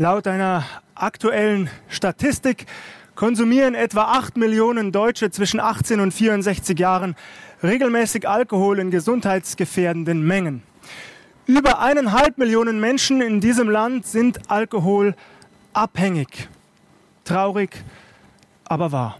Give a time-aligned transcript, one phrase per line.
[0.00, 2.64] Laut einer aktuellen Statistik
[3.16, 7.14] konsumieren etwa 8 Millionen Deutsche zwischen 18 und 64 Jahren
[7.62, 10.62] regelmäßig Alkohol in gesundheitsgefährdenden Mengen.
[11.44, 16.48] Über eineinhalb Millionen Menschen in diesem Land sind alkoholabhängig.
[17.24, 17.84] Traurig,
[18.64, 19.18] aber wahr.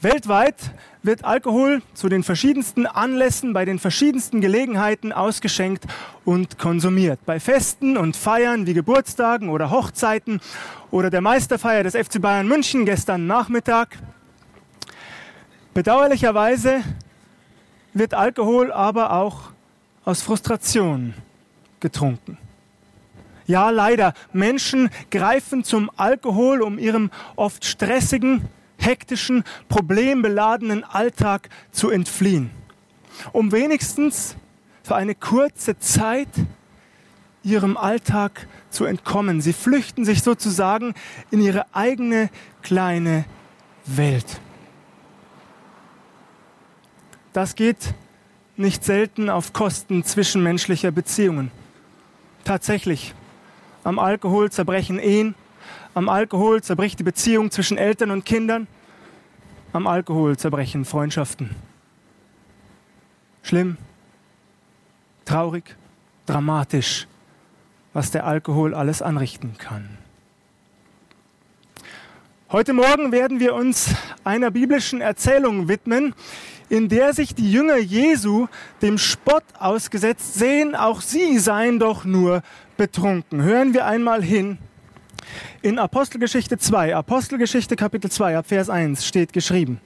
[0.00, 0.70] Weltweit
[1.08, 5.86] wird Alkohol zu den verschiedensten Anlässen, bei den verschiedensten Gelegenheiten ausgeschenkt
[6.26, 7.18] und konsumiert.
[7.24, 10.38] Bei Festen und Feiern wie Geburtstagen oder Hochzeiten
[10.90, 13.96] oder der Meisterfeier des FC Bayern München gestern Nachmittag.
[15.72, 16.82] Bedauerlicherweise
[17.94, 19.52] wird Alkohol aber auch
[20.04, 21.14] aus Frustration
[21.80, 22.36] getrunken.
[23.46, 28.42] Ja, leider, Menschen greifen zum Alkohol, um ihrem oft stressigen,
[28.78, 32.50] hektischen, problembeladenen Alltag zu entfliehen.
[33.32, 34.36] Um wenigstens
[34.82, 36.28] für eine kurze Zeit
[37.42, 39.40] ihrem Alltag zu entkommen.
[39.40, 40.94] Sie flüchten sich sozusagen
[41.30, 42.30] in ihre eigene
[42.62, 43.24] kleine
[43.86, 44.40] Welt.
[47.32, 47.94] Das geht
[48.56, 51.50] nicht selten auf Kosten zwischenmenschlicher Beziehungen.
[52.44, 53.14] Tatsächlich,
[53.84, 55.34] am Alkohol zerbrechen Ehen,
[55.94, 58.66] am Alkohol zerbricht die Beziehung zwischen Eltern und Kindern.
[59.72, 61.50] Am Alkohol zerbrechen Freundschaften.
[63.42, 63.76] Schlimm,
[65.26, 65.76] traurig,
[66.24, 67.06] dramatisch,
[67.92, 69.98] was der Alkohol alles anrichten kann.
[72.50, 76.14] Heute Morgen werden wir uns einer biblischen Erzählung widmen,
[76.70, 78.46] in der sich die Jünger Jesu
[78.80, 82.42] dem Spott ausgesetzt sehen, auch sie seien doch nur
[82.78, 83.42] betrunken.
[83.42, 84.56] Hören wir einmal hin
[85.62, 89.80] in Apostelgeschichte 2, Apostelgeschichte Kapitel 2, ab Vers 1 steht geschrieben.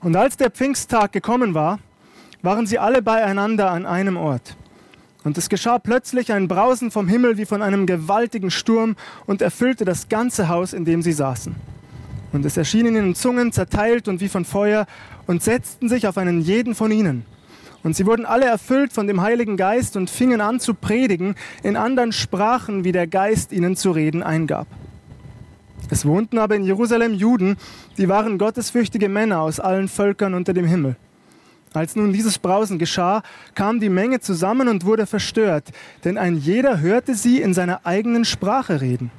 [0.00, 1.78] Und als der Pfingsttag gekommen war,
[2.42, 4.56] waren sie alle beieinander an einem Ort.
[5.24, 9.84] Und es geschah plötzlich ein Brausen vom Himmel wie von einem gewaltigen Sturm und erfüllte
[9.84, 11.54] das ganze Haus, in dem sie saßen.
[12.32, 14.86] Und es erschienen ihnen Zungen zerteilt und wie von Feuer
[15.26, 17.24] und setzten sich auf einen jeden von ihnen.
[17.84, 21.76] Und sie wurden alle erfüllt von dem Heiligen Geist und fingen an zu predigen in
[21.76, 24.66] anderen Sprachen, wie der Geist ihnen zu reden eingab.
[25.90, 27.56] Es wohnten aber in Jerusalem Juden,
[27.98, 30.96] die waren gottesfürchtige Männer aus allen Völkern unter dem Himmel.
[31.74, 33.22] Als nun dieses Brausen geschah,
[33.54, 35.70] kam die Menge zusammen und wurde verstört,
[36.04, 39.10] denn ein jeder hörte sie in seiner eigenen Sprache reden.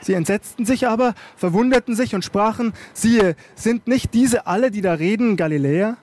[0.00, 4.94] Sie entsetzten sich aber, verwunderten sich und sprachen, siehe, sind nicht diese alle, die da
[4.94, 5.98] reden, Galiläer?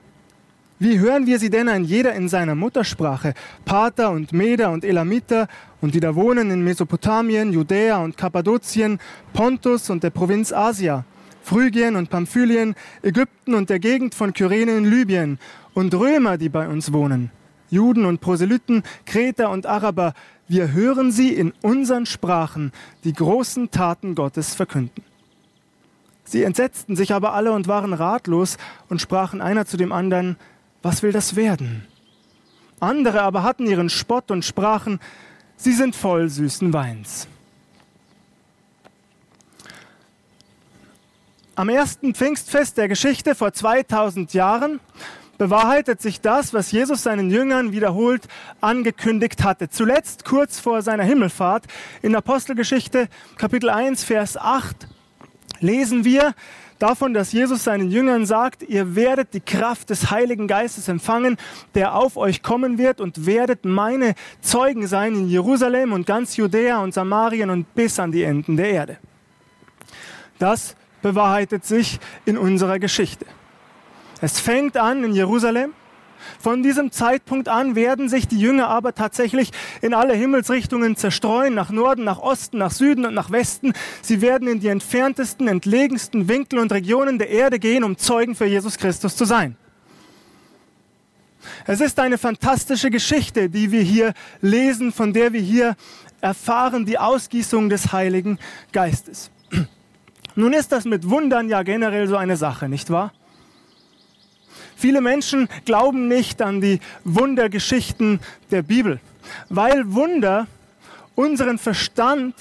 [0.80, 3.34] Wie hören wir sie denn ein jeder in seiner Muttersprache?
[3.64, 5.46] Pater und Meder und Elamiter
[5.80, 8.98] und die da wohnen in Mesopotamien, Judäa und Kappadokien,
[9.32, 11.04] Pontus und der Provinz Asia,
[11.42, 15.38] Phrygien und Pamphylien, Ägypten und der Gegend von Kyrene in Libyen
[15.74, 17.30] und Römer, die bei uns wohnen,
[17.70, 20.12] Juden und Proselyten, Kreter und Araber.
[20.48, 22.72] Wir hören sie in unseren Sprachen
[23.04, 25.04] die großen Taten Gottes verkünden.
[26.24, 28.56] Sie entsetzten sich aber alle und waren ratlos
[28.88, 30.36] und sprachen einer zu dem anderen,
[30.84, 31.86] was will das werden?
[32.78, 35.00] Andere aber hatten ihren Spott und sprachen,
[35.56, 37.26] sie sind voll süßen Weins.
[41.56, 44.80] Am ersten Pfingstfest der Geschichte vor 2000 Jahren
[45.38, 48.28] bewahrheitet sich das, was Jesus seinen Jüngern wiederholt
[48.60, 49.70] angekündigt hatte.
[49.70, 51.64] Zuletzt kurz vor seiner Himmelfahrt
[52.02, 53.08] in Apostelgeschichte
[53.38, 54.88] Kapitel 1, Vers 8
[55.60, 56.34] lesen wir,
[56.78, 61.36] davon, dass Jesus seinen Jüngern sagt, ihr werdet die Kraft des Heiligen Geistes empfangen,
[61.74, 66.82] der auf euch kommen wird und werdet meine Zeugen sein in Jerusalem und ganz Judäa
[66.82, 68.98] und Samarien und bis an die Enden der Erde.
[70.38, 73.26] Das bewahrheitet sich in unserer Geschichte.
[74.20, 75.72] Es fängt an in Jerusalem
[76.40, 79.50] von diesem Zeitpunkt an werden sich die Jünger aber tatsächlich
[79.82, 83.72] in alle Himmelsrichtungen zerstreuen, nach Norden, nach Osten, nach Süden und nach Westen.
[84.02, 88.46] Sie werden in die entferntesten, entlegensten Winkel und Regionen der Erde gehen, um Zeugen für
[88.46, 89.56] Jesus Christus zu sein.
[91.66, 95.76] Es ist eine fantastische Geschichte, die wir hier lesen, von der wir hier
[96.20, 98.38] erfahren, die Ausgießung des Heiligen
[98.72, 99.30] Geistes.
[100.34, 103.12] Nun ist das mit Wundern ja generell so eine Sache, nicht wahr?
[104.76, 109.00] Viele Menschen glauben nicht an die Wundergeschichten der Bibel,
[109.48, 110.46] weil Wunder
[111.14, 112.34] unseren Verstand,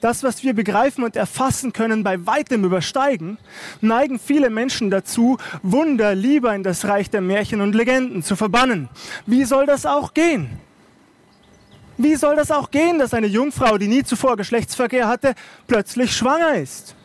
[0.00, 3.38] das, was wir begreifen und erfassen können, bei weitem übersteigen,
[3.80, 8.88] neigen viele Menschen dazu, Wunder lieber in das Reich der Märchen und Legenden zu verbannen.
[9.26, 10.50] Wie soll das auch gehen?
[11.96, 15.34] Wie soll das auch gehen, dass eine Jungfrau, die nie zuvor Geschlechtsverkehr hatte,
[15.68, 16.96] plötzlich schwanger ist?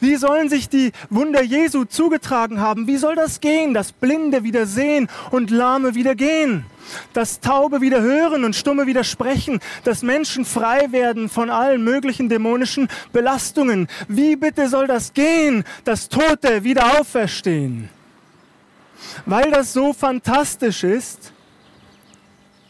[0.00, 2.86] Wie sollen sich die Wunder Jesu zugetragen haben?
[2.86, 6.64] Wie soll das gehen, dass Blinde wieder sehen und Lahme wieder gehen?
[7.12, 12.28] Dass Taube wieder hören und Stumme wieder sprechen, dass Menschen frei werden von allen möglichen
[12.28, 13.88] dämonischen Belastungen.
[14.08, 17.90] Wie bitte soll das gehen, dass Tote wieder auferstehen?
[19.26, 21.32] Weil das so fantastisch ist,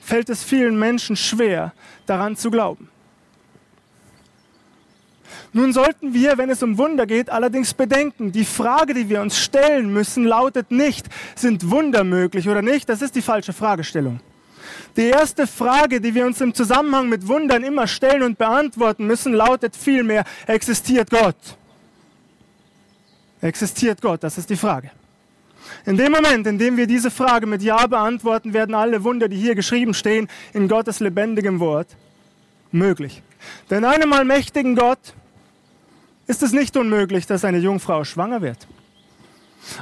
[0.00, 1.72] fällt es vielen Menschen schwer,
[2.06, 2.88] daran zu glauben.
[5.52, 9.38] Nun sollten wir, wenn es um Wunder geht, allerdings bedenken, die Frage, die wir uns
[9.38, 12.88] stellen müssen, lautet nicht, sind Wunder möglich oder nicht?
[12.88, 14.20] Das ist die falsche Fragestellung.
[14.96, 19.32] Die erste Frage, die wir uns im Zusammenhang mit Wundern immer stellen und beantworten müssen,
[19.32, 21.36] lautet vielmehr, existiert Gott?
[23.40, 24.22] Existiert Gott?
[24.22, 24.90] Das ist die Frage.
[25.86, 29.36] In dem Moment, in dem wir diese Frage mit Ja beantworten, werden alle Wunder, die
[29.36, 31.88] hier geschrieben stehen, in Gottes lebendigem Wort
[32.72, 33.22] möglich.
[33.70, 35.14] Denn einem allmächtigen Gott
[36.30, 38.68] ist es nicht unmöglich, dass eine Jungfrau schwanger wird.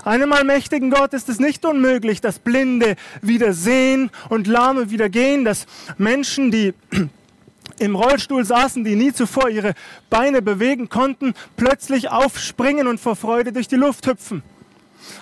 [0.04, 5.44] Einem allmächtigen Gott ist es nicht unmöglich, dass Blinde wieder sehen und Lahme wieder gehen,
[5.44, 5.66] dass
[5.98, 6.72] Menschen, die
[7.78, 9.74] im Rollstuhl saßen, die nie zuvor ihre
[10.08, 14.42] Beine bewegen konnten, plötzlich aufspringen und vor Freude durch die Luft hüpfen.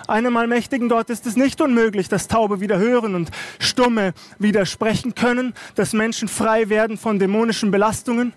[0.07, 5.13] Einem allmächtigen Gott ist es nicht unmöglich, dass Taube wieder hören und Stumme wieder sprechen
[5.13, 8.33] können, dass Menschen frei werden von dämonischen Belastungen.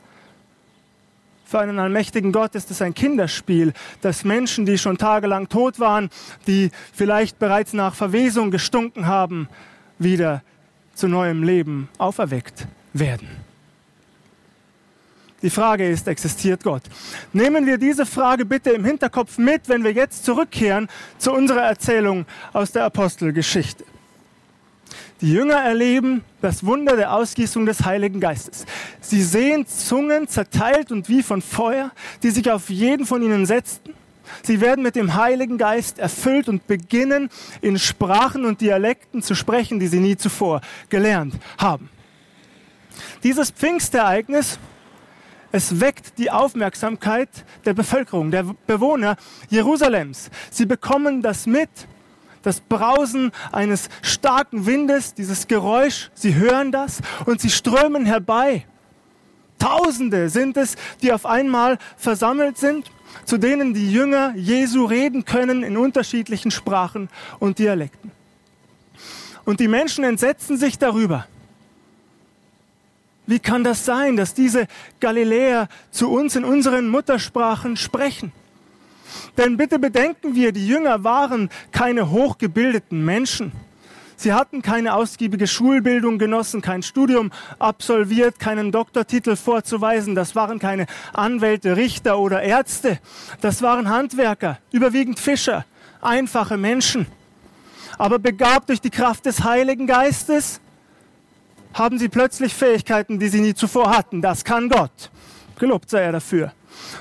[1.50, 6.08] Für einen allmächtigen Gott ist es ein Kinderspiel, dass Menschen, die schon tagelang tot waren,
[6.47, 9.49] die vielleicht bereits nach Verwesung gestunken haben,
[9.99, 10.44] wieder
[10.94, 13.26] zu neuem Leben auferweckt werden.
[15.43, 16.82] Die Frage ist, existiert Gott?
[17.32, 20.87] Nehmen wir diese Frage bitte im Hinterkopf mit, wenn wir jetzt zurückkehren
[21.19, 23.85] zu unserer Erzählung aus der Apostelgeschichte.
[25.20, 28.64] Die Jünger erleben das Wunder der Ausgießung des Heiligen Geistes.
[29.02, 31.90] Sie sehen Zungen zerteilt und wie von Feuer,
[32.22, 33.93] die sich auf jeden von ihnen setzten.
[34.43, 37.28] Sie werden mit dem Heiligen Geist erfüllt und beginnen
[37.61, 41.90] in Sprachen und Dialekten zu sprechen, die sie nie zuvor gelernt haben.
[43.22, 44.58] Dieses Pfingstereignis,
[45.52, 47.28] es weckt die Aufmerksamkeit
[47.67, 49.17] der Bevölkerung, der Bewohner
[49.50, 50.31] Jerusalems.
[50.50, 51.69] Sie bekommen das mit
[52.42, 58.66] das Brausen eines starken Windes, dieses Geräusch, sie hören das und sie strömen herbei.
[59.58, 62.90] Tausende sind es, die auf einmal versammelt sind,
[63.25, 68.10] zu denen die Jünger Jesu reden können in unterschiedlichen Sprachen und Dialekten.
[69.44, 71.26] Und die Menschen entsetzen sich darüber.
[73.26, 74.66] Wie kann das sein, dass diese
[74.98, 78.32] Galiläer zu uns in unseren Muttersprachen sprechen?
[79.36, 83.52] Denn bitte bedenken wir, die Jünger waren keine hochgebildeten Menschen.
[84.20, 90.14] Sie hatten keine ausgiebige Schulbildung genossen, kein Studium absolviert, keinen Doktortitel vorzuweisen.
[90.14, 90.84] Das waren keine
[91.14, 92.98] Anwälte, Richter oder Ärzte.
[93.40, 95.64] Das waren Handwerker, überwiegend Fischer,
[96.02, 97.06] einfache Menschen.
[97.96, 100.60] Aber begabt durch die Kraft des Heiligen Geistes
[101.72, 104.20] haben sie plötzlich Fähigkeiten, die sie nie zuvor hatten.
[104.20, 105.10] Das kann Gott.
[105.58, 106.52] Gelobt sei er dafür.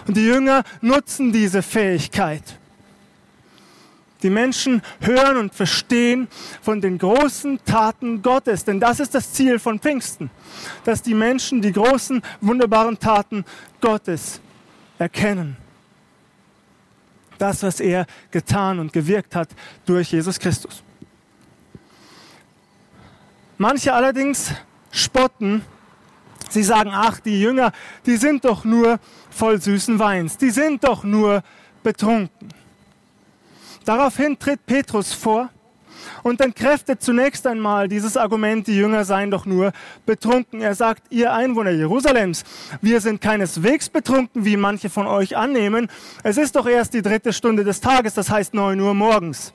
[0.07, 2.43] Und die Jünger nutzen diese Fähigkeit.
[4.21, 6.27] Die Menschen hören und verstehen
[6.61, 10.29] von den großen Taten Gottes, denn das ist das Ziel von Pfingsten,
[10.83, 13.45] dass die Menschen die großen, wunderbaren Taten
[13.79, 14.41] Gottes
[14.97, 15.55] erkennen.
[17.37, 19.49] Das, was er getan und gewirkt hat
[19.85, 20.83] durch Jesus Christus.
[23.57, 24.51] Manche allerdings
[24.91, 25.63] spotten
[26.49, 27.71] Sie sagen, ach, die Jünger,
[28.05, 28.99] die sind doch nur
[29.29, 31.43] voll süßen Weins, die sind doch nur
[31.83, 32.49] betrunken.
[33.85, 35.49] Daraufhin tritt Petrus vor
[36.23, 39.71] und entkräftet zunächst einmal dieses Argument, die Jünger seien doch nur
[40.05, 40.61] betrunken.
[40.61, 42.43] Er sagt, ihr Einwohner Jerusalems,
[42.81, 45.87] wir sind keineswegs betrunken, wie manche von euch annehmen.
[46.23, 49.53] Es ist doch erst die dritte Stunde des Tages, das heißt neun Uhr morgens.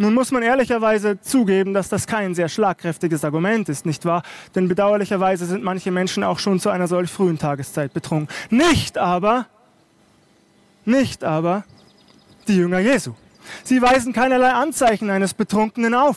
[0.00, 4.22] Nun muss man ehrlicherweise zugeben, dass das kein sehr schlagkräftiges Argument ist, nicht wahr?
[4.54, 8.32] Denn bedauerlicherweise sind manche Menschen auch schon zu einer solch frühen Tageszeit betrunken.
[8.48, 9.46] Nicht aber,
[10.84, 11.64] nicht aber
[12.46, 13.14] die Jünger Jesu.
[13.64, 16.16] Sie weisen keinerlei Anzeichen eines Betrunkenen auf.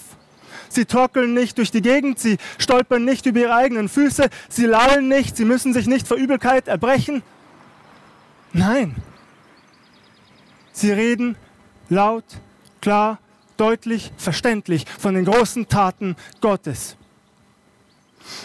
[0.70, 5.08] Sie torkeln nicht durch die Gegend, sie stolpern nicht über ihre eigenen Füße, sie lallen
[5.08, 7.24] nicht, sie müssen sich nicht vor Übelkeit erbrechen.
[8.54, 8.96] Nein,
[10.72, 11.36] sie reden
[11.90, 12.26] laut,
[12.80, 13.18] klar
[13.58, 16.98] deutlich verständlich von den großen Taten Gottes.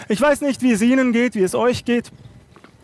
[0.08, 2.10] Ich weiß nicht, wie es Ihnen geht, wie es euch geht.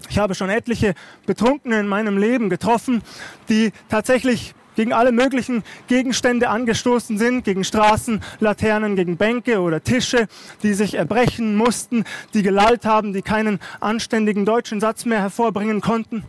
[0.08, 0.94] Ich habe schon etliche
[1.26, 3.02] Betrunkene in meinem Leben getroffen,
[3.48, 10.28] die tatsächlich gegen alle möglichen Gegenstände angestoßen sind, gegen Straßen, Laternen, gegen Bänke oder Tische,
[10.62, 16.24] die sich erbrechen mussten, die gelallt haben, die keinen anständigen deutschen Satz mehr hervorbringen konnten.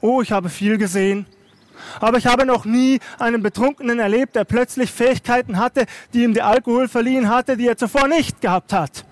[0.00, 1.26] Oh, ich habe viel gesehen.
[2.00, 6.46] Aber ich habe noch nie einen Betrunkenen erlebt, der plötzlich Fähigkeiten hatte, die ihm der
[6.46, 9.04] Alkohol verliehen hatte, die er zuvor nicht gehabt hat.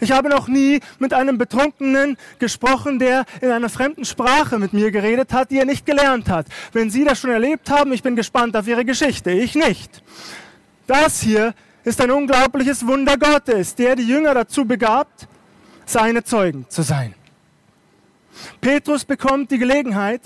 [0.00, 4.90] Ich habe noch nie mit einem Betrunkenen gesprochen, der in einer fremden Sprache mit mir
[4.90, 6.46] geredet hat, die er nicht gelernt hat.
[6.72, 9.30] Wenn Sie das schon erlebt haben, ich bin gespannt auf Ihre Geschichte.
[9.30, 10.02] Ich nicht.
[10.86, 15.28] Das hier ist ein unglaubliches Wunder Gottes, der die Jünger dazu begabt,
[15.84, 17.14] seine Zeugen zu sein.
[18.60, 20.22] Petrus bekommt die Gelegenheit,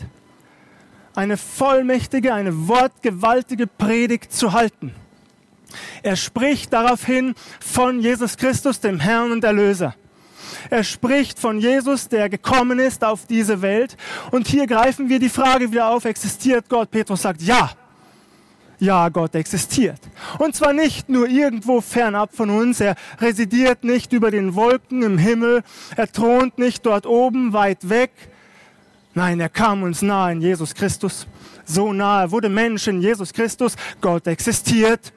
[1.15, 4.95] eine vollmächtige, eine wortgewaltige Predigt zu halten.
[6.03, 9.95] Er spricht daraufhin von Jesus Christus, dem Herrn und Erlöser.
[10.71, 13.97] Er spricht von Jesus, der gekommen ist auf diese Welt.
[14.31, 16.91] Und hier greifen wir die Frage wieder auf, existiert Gott?
[16.91, 17.71] Petrus sagt, ja.
[18.79, 20.01] Ja, Gott existiert.
[20.39, 22.81] Und zwar nicht nur irgendwo fernab von uns.
[22.81, 25.63] Er residiert nicht über den Wolken im Himmel.
[25.97, 28.11] Er thront nicht dort oben weit weg.
[29.15, 31.27] Nein, er kam uns nahe in Jesus Christus.
[31.65, 33.77] So nahe, wurde Mensch in Jesus Christus.
[34.01, 35.13] Gott existiert.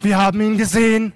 [0.00, 1.12] Wir haben ihn gesehen.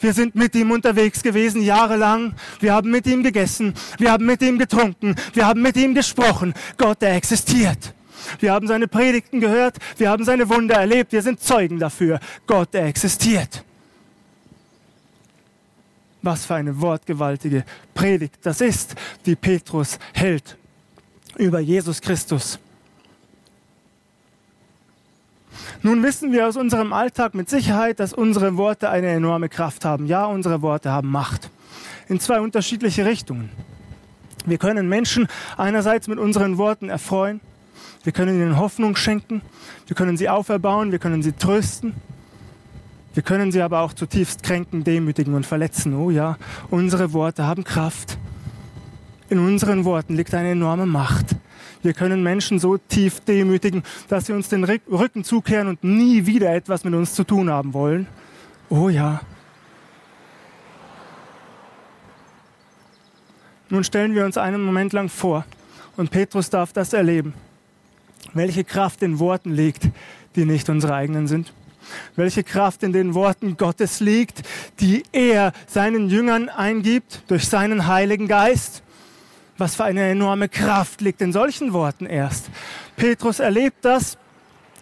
[0.00, 2.34] Wir sind mit ihm unterwegs gewesen, jahrelang.
[2.60, 3.74] Wir haben mit ihm gegessen.
[3.98, 5.16] Wir haben mit ihm getrunken.
[5.32, 6.54] Wir haben mit ihm gesprochen.
[6.76, 7.94] Gott, er existiert.
[8.38, 9.76] Wir haben seine Predigten gehört.
[9.96, 11.12] Wir haben seine Wunder erlebt.
[11.12, 12.20] Wir sind Zeugen dafür.
[12.46, 13.64] Gott, er existiert.
[16.22, 18.94] Was für eine wortgewaltige Predigt das ist,
[19.24, 20.56] die Petrus hält
[21.36, 22.58] über Jesus Christus.
[25.82, 30.06] Nun wissen wir aus unserem Alltag mit Sicherheit, dass unsere Worte eine enorme Kraft haben.
[30.06, 31.50] Ja, unsere Worte haben Macht.
[32.08, 33.50] In zwei unterschiedliche Richtungen.
[34.44, 37.40] Wir können Menschen einerseits mit unseren Worten erfreuen.
[38.02, 39.42] Wir können ihnen Hoffnung schenken.
[39.86, 40.90] Wir können sie auferbauen.
[40.90, 41.94] Wir können sie trösten.
[43.18, 45.92] Wir können sie aber auch zutiefst kränken, demütigen und verletzen.
[45.92, 46.38] Oh ja,
[46.70, 48.16] unsere Worte haben Kraft.
[49.28, 51.34] In unseren Worten liegt eine enorme Macht.
[51.82, 56.54] Wir können Menschen so tief demütigen, dass sie uns den Rücken zukehren und nie wieder
[56.54, 58.06] etwas mit uns zu tun haben wollen.
[58.68, 59.20] Oh ja.
[63.68, 65.44] Nun stellen wir uns einen Moment lang vor,
[65.96, 67.34] und Petrus darf das erleben,
[68.32, 69.88] welche Kraft in Worten liegt,
[70.36, 71.52] die nicht unsere eigenen sind.
[72.16, 74.42] Welche Kraft in den Worten Gottes liegt,
[74.80, 78.82] die er seinen Jüngern eingibt durch seinen Heiligen Geist.
[79.56, 82.46] Was für eine enorme Kraft liegt in solchen Worten erst.
[82.96, 84.16] Petrus erlebt das.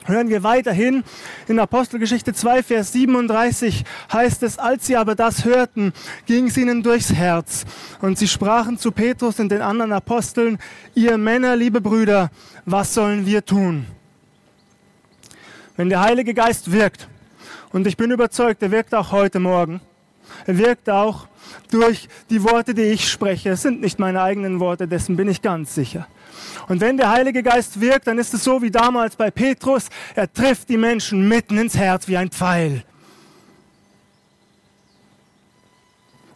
[0.06, 1.02] Hören wir weiterhin.
[1.48, 5.92] In Apostelgeschichte 2, Vers 37 heißt es, als sie aber das hörten,
[6.26, 7.64] ging es ihnen durchs Herz.
[8.00, 10.58] Und sie sprachen zu Petrus und den anderen Aposteln,
[10.94, 12.30] ihr Männer, liebe Brüder,
[12.64, 13.86] was sollen wir tun?
[15.76, 17.08] Wenn der Heilige Geist wirkt,
[17.72, 19.80] und ich bin überzeugt, er wirkt auch heute Morgen,
[20.46, 21.28] er wirkt auch
[21.70, 23.50] durch die Worte, die ich spreche.
[23.50, 26.06] Es sind nicht meine eigenen Worte, dessen bin ich ganz sicher.
[26.68, 29.88] Und wenn der Heilige Geist wirkt, dann ist es so wie damals bei Petrus.
[30.14, 32.82] Er trifft die Menschen mitten ins Herz wie ein Pfeil.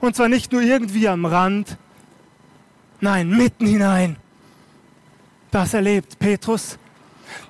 [0.00, 1.76] Und zwar nicht nur irgendwie am Rand,
[3.00, 4.16] nein, mitten hinein.
[5.50, 6.78] Das erlebt Petrus.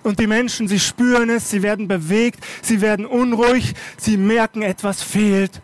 [0.02, 5.02] Und die Menschen, sie spüren es, sie werden bewegt, sie werden unruhig, sie merken, etwas
[5.02, 5.60] fehlt.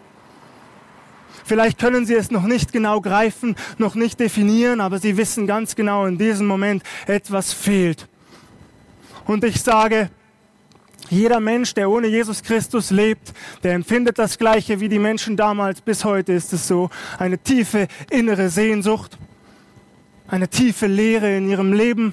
[1.44, 5.76] Vielleicht können sie es noch nicht genau greifen, noch nicht definieren, aber sie wissen ganz
[5.76, 8.08] genau in diesem Moment, etwas fehlt.
[9.26, 10.10] Und ich sage,
[11.08, 13.32] jeder Mensch, der ohne Jesus Christus lebt,
[13.62, 15.80] der empfindet das Gleiche wie die Menschen damals.
[15.80, 16.90] Bis heute ist es so.
[17.18, 19.16] Eine tiefe innere Sehnsucht,
[20.26, 22.12] eine tiefe Leere in ihrem Leben,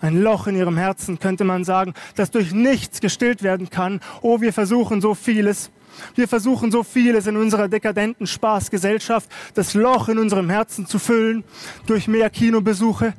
[0.00, 4.00] ein Loch in ihrem Herzen, könnte man sagen, das durch nichts gestillt werden kann.
[4.22, 5.70] Oh, wir versuchen so vieles.
[6.14, 11.44] Wir versuchen so vieles in unserer dekadenten Spaßgesellschaft, das Loch in unserem Herzen zu füllen,
[11.86, 13.14] durch mehr Kinobesuche,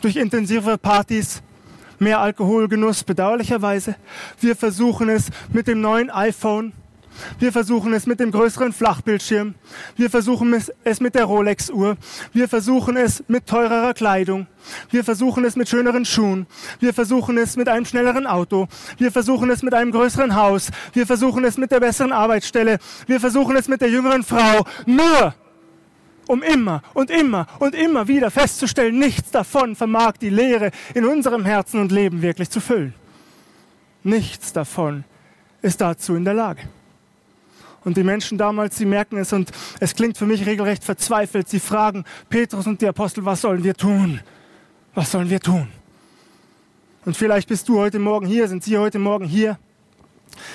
[0.00, 1.42] durch intensive Partys,
[1.98, 3.96] mehr Alkoholgenuss, bedauerlicherweise.
[4.40, 6.72] Wir versuchen es mit dem neuen iPhone,
[7.38, 9.54] wir versuchen es mit dem größeren Flachbildschirm.
[9.96, 10.54] Wir versuchen
[10.84, 11.96] es mit der Rolex-Uhr.
[12.32, 14.46] Wir versuchen es mit teurerer Kleidung.
[14.90, 16.46] Wir versuchen es mit schöneren Schuhen.
[16.80, 18.68] Wir versuchen es mit einem schnelleren Auto.
[18.98, 20.70] Wir versuchen es mit einem größeren Haus.
[20.92, 22.78] Wir versuchen es mit der besseren Arbeitsstelle.
[23.06, 24.66] Wir versuchen es mit der jüngeren Frau.
[24.86, 25.34] Nur
[26.26, 31.44] um immer und immer und immer wieder festzustellen, nichts davon vermag die Leere in unserem
[31.44, 32.94] Herzen und Leben wirklich zu füllen.
[34.02, 35.04] Nichts davon
[35.62, 36.62] ist dazu in der Lage.
[37.86, 41.48] Und die Menschen damals, sie merken es und es klingt für mich regelrecht verzweifelt.
[41.48, 44.18] Sie fragen Petrus und die Apostel, was sollen wir tun?
[44.92, 45.68] Was sollen wir tun?
[47.04, 49.56] Und vielleicht bist du heute Morgen hier, sind Sie heute Morgen hier.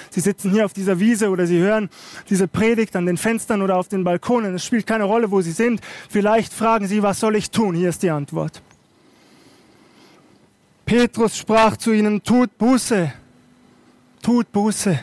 [0.09, 1.89] Sie sitzen hier auf dieser Wiese oder Sie hören
[2.29, 4.53] diese Predigt an den Fenstern oder auf den Balkonen.
[4.53, 5.79] Es spielt keine Rolle, wo Sie sind.
[6.09, 7.75] Vielleicht fragen Sie, was soll ich tun?
[7.75, 8.61] Hier ist die Antwort.
[10.85, 13.13] Petrus sprach zu ihnen, tut Buße,
[14.21, 14.99] tut Buße.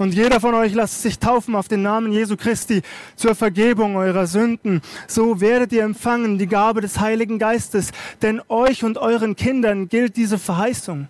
[0.00, 2.80] Und jeder von euch lasst sich taufen auf den Namen Jesu Christi
[3.16, 4.80] zur Vergebung eurer Sünden.
[5.06, 7.90] So werdet ihr empfangen die Gabe des Heiligen Geistes.
[8.22, 11.08] Denn euch und euren Kindern gilt diese Verheißung.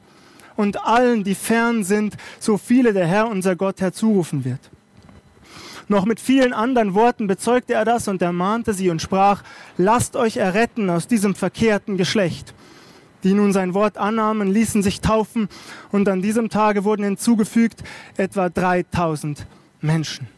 [0.56, 4.70] Und allen, die fern sind, so viele der Herr unser Gott herzurufen wird.
[5.86, 9.44] Noch mit vielen anderen Worten bezeugte er das und ermahnte sie und sprach,
[9.76, 12.54] lasst euch erretten aus diesem verkehrten Geschlecht
[13.24, 15.48] die nun sein Wort annahmen, ließen sich taufen
[15.92, 17.82] und an diesem Tage wurden hinzugefügt
[18.16, 19.46] etwa 3000
[19.80, 20.28] Menschen.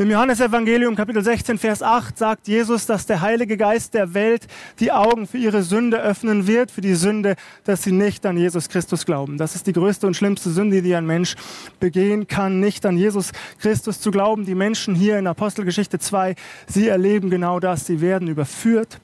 [0.00, 4.46] Im Johannesevangelium Kapitel 16, Vers 8 sagt Jesus, dass der Heilige Geist der Welt
[4.78, 8.70] die Augen für ihre Sünde öffnen wird, für die Sünde, dass sie nicht an Jesus
[8.70, 9.36] Christus glauben.
[9.36, 11.36] Das ist die größte und schlimmste Sünde, die ein Mensch
[11.80, 14.46] begehen kann, nicht an Jesus Christus zu glauben.
[14.46, 16.34] Die Menschen hier in Apostelgeschichte 2,
[16.66, 17.84] sie erleben genau das.
[17.84, 19.00] Sie werden überführt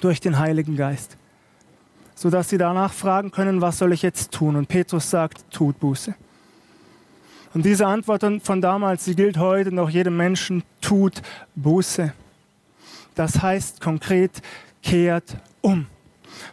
[0.00, 1.16] durch den Heiligen Geist,
[2.14, 4.56] sodass sie danach fragen können, was soll ich jetzt tun?
[4.56, 6.14] Und Petrus sagt, tut Buße.
[7.54, 11.22] Und diese Antwort von damals, sie gilt heute noch jedem Menschen, tut
[11.54, 12.12] Buße.
[13.14, 14.42] Das heißt konkret,
[14.82, 15.86] kehrt um.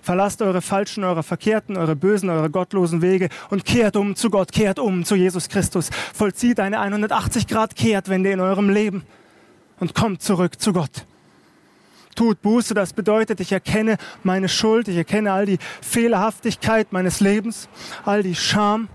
[0.04, 4.52] Verlasst eure falschen, eure verkehrten, eure bösen, eure gottlosen Wege und kehrt um zu Gott,
[4.52, 5.90] kehrt um zu Jesus Christus.
[6.14, 9.04] Vollzieht eine 180 Grad Kehrtwende in eurem Leben
[9.80, 11.06] und kommt zurück zu Gott
[12.16, 17.70] tut Buße, das bedeutet, ich erkenne meine Schuld, ich erkenne all die Fehlerhaftigkeit meines Lebens,
[18.06, 18.90] all die Scham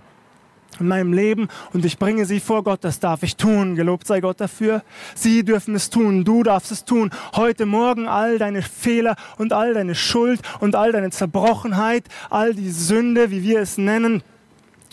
[0.80, 2.84] in meinem Leben und ich bringe sie vor Gott.
[2.84, 3.76] Das darf ich tun.
[3.76, 4.82] Gelobt sei Gott dafür.
[5.14, 6.24] Sie dürfen es tun.
[6.24, 7.10] Du darfst es tun.
[7.34, 12.70] Heute Morgen all deine Fehler und all deine Schuld und all deine Zerbrochenheit, all die
[12.70, 14.22] Sünde, wie wir es nennen,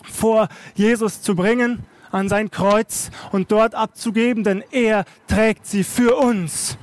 [0.09, 6.15] vor Jesus zu bringen an sein Kreuz und dort abzugeben, denn er trägt sie für
[6.15, 6.77] uns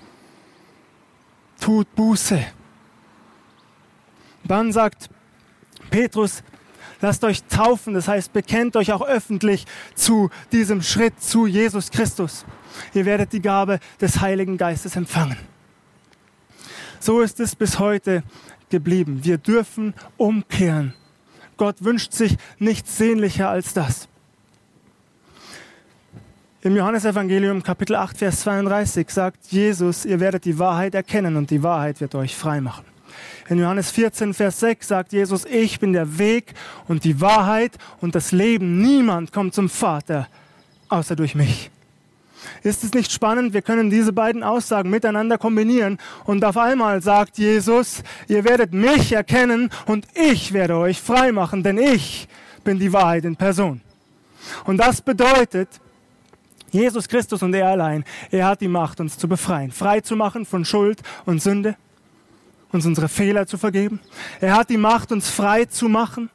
[1.61, 2.45] tut Buße.
[4.45, 5.11] Dann sagt
[5.91, 6.43] Petrus,
[7.01, 12.45] lasst euch taufen, das heißt, bekennt euch auch öffentlich zu diesem Schritt zu Jesus Christus.
[12.95, 15.37] Ihr werdet die Gabe des Heiligen Geistes empfangen.
[16.99, 18.23] So ist es bis heute
[18.69, 19.21] geblieben.
[19.25, 20.95] Wir dürfen umkehren.
[21.57, 24.10] Gott wünscht sich nichts sehnlicher als das.
[26.63, 31.63] Im Johannesevangelium Kapitel 8, Vers 32 sagt Jesus, ihr werdet die Wahrheit erkennen und die
[31.63, 32.85] Wahrheit wird euch frei machen.
[33.49, 36.53] In Johannes 14, Vers 6 sagt Jesus, ich bin der Weg
[36.87, 38.83] und die Wahrheit und das Leben.
[38.83, 40.29] Niemand kommt zum Vater
[40.91, 41.71] außer durch mich.
[42.63, 43.55] Ist es nicht spannend?
[43.55, 45.97] Wir können diese beiden Aussagen miteinander kombinieren
[46.27, 51.63] und auf einmal sagt Jesus, ihr werdet mich erkennen und ich werde euch frei machen,
[51.63, 52.29] denn ich
[52.65, 53.81] bin die Wahrheit in Person.
[54.67, 55.81] Und das bedeutet,
[56.71, 60.47] Jesus Christus und er allein, er hat die Macht, uns zu befreien, frei zu machen
[60.47, 61.77] von Schuld und Sünde,
[62.73, 64.01] uns unsere Fehler zu vergeben.
[64.41, 66.31] Er hat die Macht, uns frei zu machen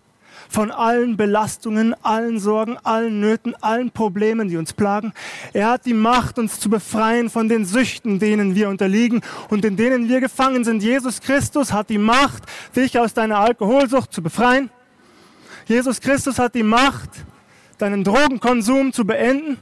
[0.50, 5.14] von allen Belastungen, allen Sorgen, allen Nöten, allen Problemen, die uns plagen.
[5.54, 9.76] Er hat die Macht, uns zu befreien von den Süchten, denen wir unterliegen und in
[9.76, 10.84] denen wir gefangen sind.
[10.84, 12.44] Jesus Christus hat die Macht,
[12.76, 14.70] dich aus deiner Alkoholsucht zu befreien.
[15.66, 17.10] Jesus Christus hat die Macht,
[17.78, 19.58] deinen Drogenkonsum zu beenden.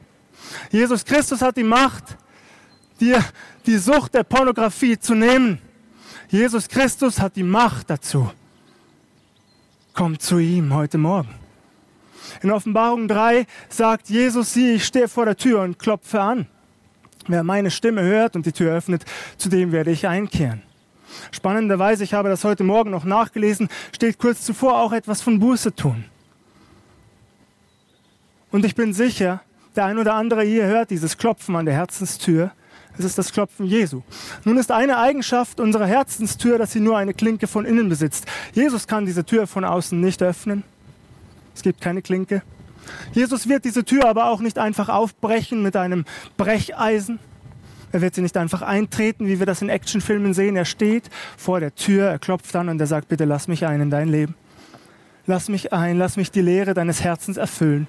[0.72, 2.18] Jesus Christus hat die Macht,
[3.00, 3.24] dir
[3.66, 5.60] die Sucht der Pornografie zu nehmen.
[6.30, 8.32] Jesus Christus hat die Macht dazu.
[9.94, 11.36] Komm zu ihm heute Morgen.
[12.42, 16.48] In Offenbarung 3 sagt Jesus, sieh, ich stehe vor der Tür und klopfe an.
[17.28, 19.06] Wer meine Stimme hört und die Tür öffnet,
[19.38, 20.62] zu dem werde ich einkehren.
[21.32, 25.76] Spannenderweise, ich habe das heute Morgen noch nachgelesen, steht kurz zuvor auch etwas von Buße
[25.76, 26.06] tun.
[28.52, 29.42] Und ich bin sicher,
[29.76, 32.52] der ein oder andere hier hört dieses Klopfen an der Herzenstür.
[32.98, 34.02] Es ist das Klopfen Jesu.
[34.44, 38.26] Nun ist eine Eigenschaft unserer Herzenstür, dass sie nur eine Klinke von innen besitzt.
[38.54, 40.64] Jesus kann diese Tür von außen nicht öffnen.
[41.56, 42.44] Es gibt keine Klinke.
[43.14, 46.06] Jesus wird diese Tür aber auch nicht einfach aufbrechen mit einem
[46.38, 47.20] Brecheisen.
[47.92, 50.56] Er wird sie nicht einfach eintreten, wie wir das in Actionfilmen sehen.
[50.56, 53.82] Er steht vor der Tür, er klopft an und er sagt, bitte lass mich ein
[53.82, 54.36] in dein Leben.
[55.26, 57.88] Lass mich ein, lass mich die Lehre deines Herzens erfüllen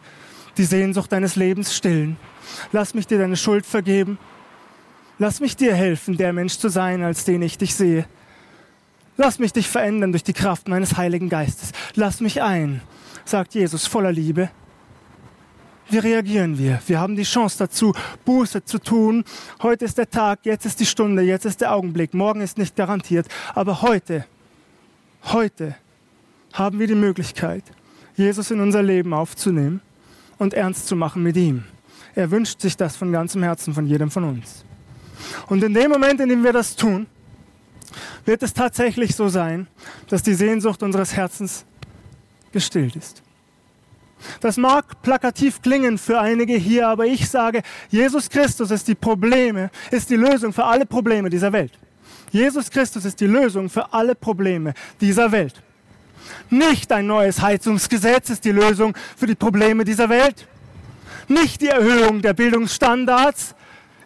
[0.57, 2.17] die Sehnsucht deines Lebens stillen.
[2.73, 4.19] Lass mich dir deine Schuld vergeben.
[5.19, 8.07] Lass mich dir helfen, der Mensch zu sein, als den ich dich sehe.
[9.17, 11.71] Lass mich dich verändern durch die Kraft meines Heiligen Geistes.
[11.95, 12.81] Lass mich ein,
[13.25, 14.51] sagt Jesus voller Liebe.
[15.89, 16.81] Wie reagieren wir?
[16.87, 19.23] Wir haben die Chance dazu, Buße zu tun.
[19.63, 22.15] Heute ist der Tag, jetzt ist die Stunde, jetzt ist der Augenblick.
[22.15, 23.29] Morgen ist nicht garantiert.
[23.55, 24.25] Aber heute,
[25.25, 25.77] heute
[26.55, 27.65] haben wir die Möglichkeit,
[28.17, 29.81] Jesus in unser Leben aufzunehmen
[30.45, 31.65] und ernst zu machen mit ihm.
[32.15, 34.65] Er wünscht sich das von ganzem Herzen von jedem von uns.
[35.49, 37.07] Und in dem Moment, in dem wir das tun,
[38.25, 39.67] wird es tatsächlich so sein,
[40.09, 41.65] dass die Sehnsucht unseres Herzens
[42.53, 43.23] gestillt ist.
[44.41, 49.71] Das mag plakativ klingen für einige hier, aber ich sage, Jesus Christus ist die Probleme,
[49.91, 51.73] ist die Lösung für alle Probleme dieser Welt.
[52.31, 55.63] Jesus Christus ist die Lösung für alle Probleme dieser Welt.
[56.51, 60.47] Nicht ein neues Heizungsgesetz ist die Lösung für die Probleme dieser Welt.
[61.29, 63.55] Nicht die Erhöhung der Bildungsstandards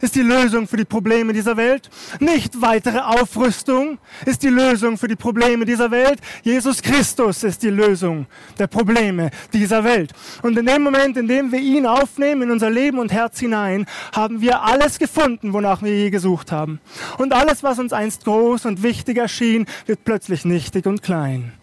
[0.01, 1.91] ist die Lösung für die Probleme dieser Welt.
[2.21, 6.21] Nicht weitere Aufrüstung ist die Lösung für die Probleme dieser Welt.
[6.43, 8.27] Jesus Christus ist die Lösung
[8.59, 10.13] der Probleme dieser Welt.
[10.43, 13.87] Und in dem Moment, in dem wir ihn aufnehmen in unser Leben und Herz hinein,
[14.13, 16.81] haben wir alles gefunden, wonach wir je gesucht haben.
[17.19, 21.58] Und alles, was uns einst groß und wichtig erschien, wird plötzlich nichtig und klein.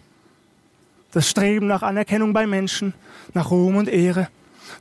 [1.16, 2.92] Das Streben nach Anerkennung bei Menschen,
[3.32, 4.28] nach Ruhm und Ehre,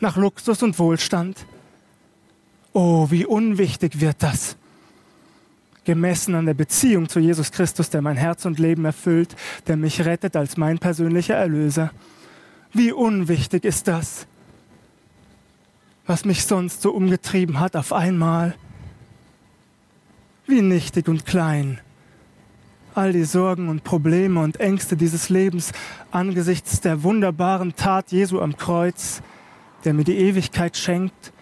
[0.02, 1.46] nach Luxus und Wohlstand.
[2.74, 4.58] Oh, wie unwichtig wird das.
[5.86, 9.34] Gemessen an der Beziehung zu Jesus Christus, der mein Herz und Leben erfüllt,
[9.68, 11.92] der mich rettet als mein persönlicher Erlöser.
[12.74, 14.28] Wie unwichtig ist das,
[16.06, 18.56] was mich sonst so umgetrieben hat auf einmal.
[20.48, 21.80] Wie nichtig und klein
[22.96, 25.72] all die Sorgen und Probleme und Ängste dieses Lebens
[26.12, 29.22] angesichts der wunderbaren Tat Jesu am Kreuz,
[29.84, 31.34] der mir die Ewigkeit schenkt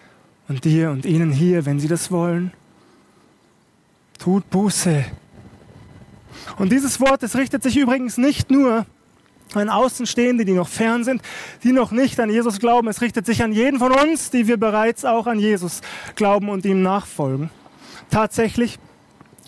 [0.48, 2.52] und dir und ihnen hier, wenn sie das wollen.
[4.18, 5.04] Tut Buße.
[6.58, 8.86] Und dieses Wort, es richtet sich übrigens nicht nur
[9.54, 11.22] an Außenstehende, die noch fern sind,
[11.62, 12.88] die noch nicht an Jesus glauben.
[12.88, 15.80] Es richtet sich an jeden von uns, die wir bereits auch an Jesus
[16.16, 17.50] glauben und ihm nachfolgen.
[18.10, 18.78] Tatsächlich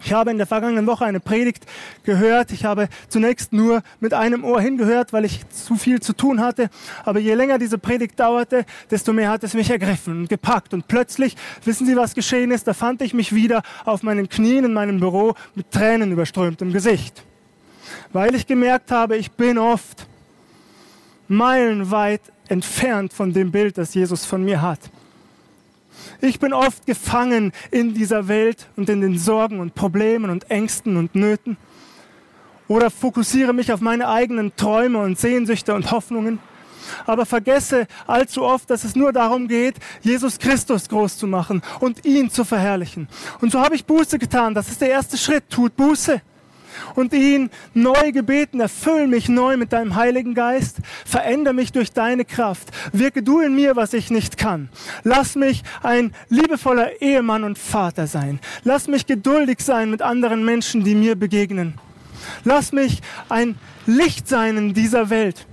[0.04, 1.66] ich habe in der vergangenen Woche eine Predigt
[2.04, 2.52] gehört.
[2.52, 6.68] Ich habe zunächst nur mit einem Ohr hingehört, weil ich zu viel zu tun hatte.
[7.04, 10.74] Aber je länger diese Predigt dauerte, desto mehr hat es mich ergriffen und gepackt.
[10.74, 12.66] Und plötzlich, wissen Sie, was geschehen ist?
[12.66, 17.24] Da fand ich mich wieder auf meinen Knien in meinem Büro mit Tränen überströmtem Gesicht.
[18.12, 20.06] Weil ich gemerkt habe, ich bin oft
[21.28, 24.80] meilenweit entfernt von dem Bild, das Jesus von mir hat.
[26.20, 30.96] Ich bin oft gefangen in dieser Welt und in den Sorgen und Problemen und Ängsten
[30.96, 31.56] und Nöten.
[32.68, 36.40] Oder fokussiere mich auf meine eigenen Träume und Sehnsüchte und Hoffnungen.
[37.04, 42.04] Aber vergesse allzu oft, dass es nur darum geht, Jesus Christus groß zu machen und
[42.04, 43.08] ihn zu verherrlichen.
[43.40, 44.54] Und so habe ich Buße getan.
[44.54, 45.48] Das ist der erste Schritt.
[45.50, 46.20] Tut Buße
[46.94, 52.24] und ihn neu gebeten, erfüll mich neu mit deinem Heiligen Geist, veränder mich durch deine
[52.24, 54.68] Kraft, wirke du in mir, was ich nicht kann.
[55.04, 58.40] Lass mich ein liebevoller Ehemann und Vater sein.
[58.64, 61.74] Lass mich geduldig sein mit anderen Menschen, die mir begegnen.
[62.44, 65.46] Lass mich ein Licht sein in dieser Welt.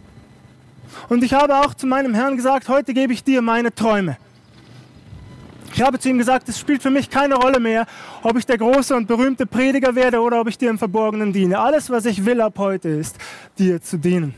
[1.10, 4.18] Und ich habe auch zu meinem Herrn gesagt, heute gebe ich dir meine Träume.
[5.74, 7.88] Ich habe zu ihm gesagt, es spielt für mich keine Rolle mehr,
[8.22, 11.58] ob ich der große und berühmte Prediger werde oder ob ich dir im Verborgenen diene.
[11.60, 13.18] Alles, was ich will ab heute, ist,
[13.58, 14.36] dir zu dienen.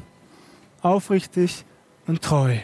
[0.82, 1.66] Aufrichtig
[2.08, 2.56] und treu.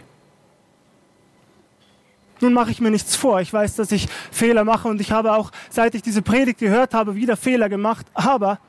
[2.40, 3.42] Nun mache ich mir nichts vor.
[3.42, 6.94] Ich weiß, dass ich Fehler mache und ich habe auch, seit ich diese Predigt gehört
[6.94, 8.06] habe, wieder Fehler gemacht.
[8.14, 8.60] Aber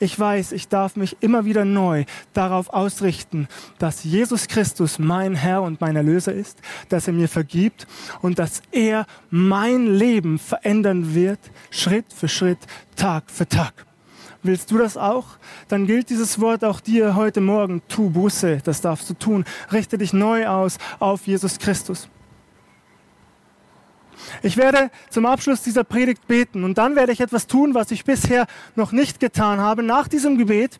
[0.00, 5.62] ich weiß, ich darf mich immer wieder neu darauf ausrichten, dass Jesus Christus mein Herr
[5.62, 6.58] und mein Erlöser ist,
[6.88, 7.86] dass er mir vergibt
[8.22, 11.38] und dass er mein Leben verändern wird,
[11.70, 12.58] Schritt für Schritt,
[12.96, 13.86] Tag für Tag.
[14.42, 15.26] Willst du das auch?
[15.68, 17.82] Dann gilt dieses Wort auch dir heute Morgen.
[17.88, 19.44] Tu Buße, das darfst du tun.
[19.70, 22.08] Richte dich neu aus auf Jesus Christus.
[24.42, 28.04] Ich werde zum Abschluss dieser Predigt beten und dann werde ich etwas tun, was ich
[28.04, 29.82] bisher noch nicht getan habe.
[29.82, 30.78] Nach diesem Gebet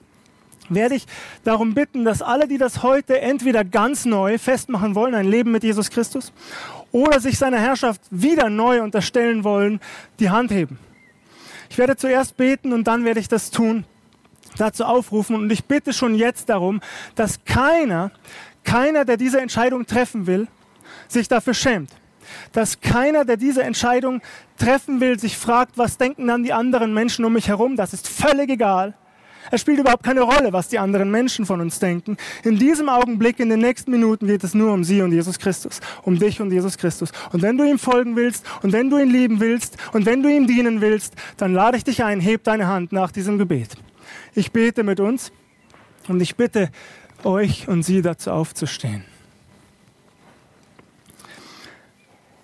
[0.68, 1.06] werde ich
[1.44, 5.64] darum bitten, dass alle, die das heute entweder ganz neu festmachen wollen, ein Leben mit
[5.64, 6.32] Jesus Christus,
[6.92, 9.80] oder sich seiner Herrschaft wieder neu unterstellen wollen,
[10.18, 10.78] die Hand heben.
[11.68, 13.84] Ich werde zuerst beten und dann werde ich das tun,
[14.56, 15.36] dazu aufrufen.
[15.36, 16.80] Und ich bitte schon jetzt darum,
[17.14, 18.10] dass keiner,
[18.64, 20.48] keiner, der diese Entscheidung treffen will,
[21.06, 21.99] sich dafür schämt
[22.52, 24.20] dass keiner, der diese Entscheidung
[24.58, 27.76] treffen will, sich fragt, was denken dann die anderen Menschen um mich herum.
[27.76, 28.94] Das ist völlig egal.
[29.50, 32.16] Es spielt überhaupt keine Rolle, was die anderen Menschen von uns denken.
[32.44, 35.80] In diesem Augenblick, in den nächsten Minuten geht es nur um sie und Jesus Christus,
[36.02, 37.10] um dich und Jesus Christus.
[37.32, 40.28] Und wenn du ihm folgen willst und wenn du ihn lieben willst und wenn du
[40.28, 43.76] ihm dienen willst, dann lade ich dich ein, heb deine Hand nach diesem Gebet.
[44.34, 45.32] Ich bete mit uns
[46.08, 46.70] und ich bitte
[47.24, 49.04] euch und sie dazu aufzustehen.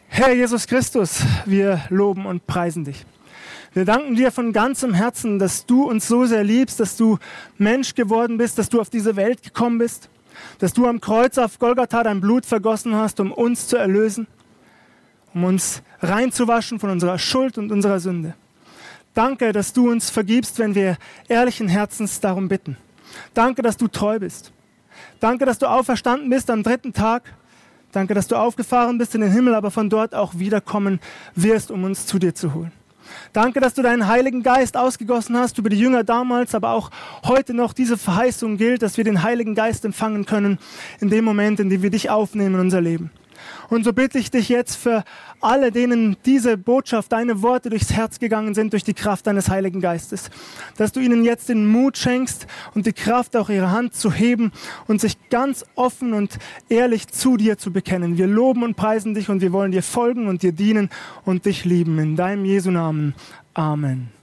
[0.09, 3.05] Herr Jesus Christus, wir loben und preisen dich.
[3.75, 7.19] Wir danken dir von ganzem Herzen, dass du uns so sehr liebst, dass du
[7.59, 10.09] Mensch geworden bist, dass du auf diese Welt gekommen bist,
[10.59, 14.27] dass du am Kreuz auf Golgatha dein Blut vergossen hast, um uns zu erlösen,
[15.35, 18.35] um uns reinzuwaschen von unserer Schuld und unserer Sünde.
[19.13, 20.97] Danke, dass du uns vergibst, wenn wir
[21.29, 22.79] ehrlichen Herzens darum bitten.
[23.35, 24.53] Danke, dass du treu bist.
[25.21, 27.35] Danke, dass du auferstanden bist am dritten Tag.
[27.97, 31.01] Danke, dass du aufgefahren bist in den Himmel, aber von dort auch wiederkommen
[31.35, 32.71] wirst, um uns zu dir zu holen.
[33.33, 36.91] Danke, dass du deinen Heiligen Geist ausgegossen hast über die Jünger damals, aber auch
[37.25, 40.59] heute noch diese Verheißung gilt, dass wir den Heiligen Geist empfangen können
[41.01, 43.11] in dem Moment, in dem wir dich aufnehmen in unser Leben.
[43.69, 45.05] Und so bitte ich dich jetzt für
[45.41, 49.81] alle, denen diese Botschaft, deine Worte durchs Herz gegangen sind, durch die Kraft deines Heiligen
[49.81, 50.31] Geistes,
[50.77, 54.53] dass du ihnen jetzt den Mut schenkst und die Kraft, auch ihre Hand zu heben
[54.87, 58.19] und sich ganz offen und ehrlich zu dir zu bekennen.
[58.19, 60.91] Wir loben und preisen dich und wir wollen dir folgen und dir dienen
[61.25, 61.99] und dich lieben.
[61.99, 63.15] In deinem Jesu Namen.
[63.55, 64.16] Amen.